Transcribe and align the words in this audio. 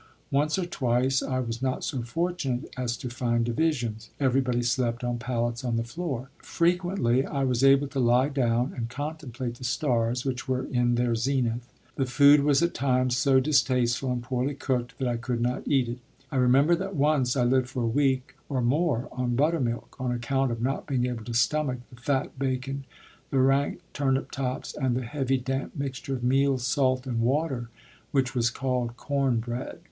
Once 0.31 0.57
or 0.57 0.65
twice 0.65 1.21
I 1.21 1.41
was 1.41 1.61
not 1.61 1.83
so 1.83 2.01
fortunate 2.01 2.73
as 2.75 2.97
to 2.97 3.09
find 3.11 3.45
divisions; 3.45 4.09
everybody 4.19 4.63
slept 4.63 5.03
on 5.03 5.19
pallets 5.19 5.63
on 5.63 5.75
the 5.75 5.83
floor. 5.83 6.31
Frequently 6.39 7.23
I 7.23 7.43
was 7.43 7.63
able 7.63 7.87
to 7.89 7.99
lie 7.99 8.29
down 8.29 8.73
and 8.75 8.89
contemplate 8.89 9.59
the 9.59 9.63
stars 9.63 10.25
which 10.25 10.47
were 10.47 10.63
in 10.65 10.95
their 10.95 11.13
zenith. 11.13 11.71
The 11.97 12.07
food 12.07 12.39
was 12.41 12.63
at 12.63 12.73
times 12.73 13.15
so 13.15 13.39
distasteful 13.39 14.11
and 14.11 14.23
poorly 14.23 14.55
cooked 14.55 14.97
that 14.97 15.07
I 15.07 15.17
could 15.17 15.39
not 15.39 15.67
eat 15.67 15.87
it. 15.87 15.99
I 16.31 16.37
remember 16.37 16.75
that 16.77 16.95
once 16.95 17.37
I 17.37 17.43
lived 17.43 17.69
for 17.69 17.83
a 17.83 17.85
week 17.85 18.33
or 18.49 18.59
more 18.59 19.07
on 19.11 19.35
buttermilk, 19.35 19.95
on 19.99 20.11
account 20.11 20.51
of 20.51 20.63
not 20.63 20.87
being 20.87 21.05
able 21.05 21.25
to 21.25 21.35
stomach 21.35 21.77
the 21.91 22.01
fat 22.01 22.39
bacon, 22.39 22.85
the 23.29 23.37
rank 23.37 23.81
turnip 23.93 24.31
tops, 24.31 24.73
and 24.73 24.95
the 24.95 25.05
heavy 25.05 25.37
damp 25.37 25.75
mixture 25.75 26.15
of 26.15 26.23
meal, 26.23 26.57
salt, 26.57 27.05
and 27.05 27.21
water 27.21 27.69
which 28.09 28.33
was 28.33 28.49
called 28.49 28.97
corn 28.97 29.39
bread. 29.39 29.79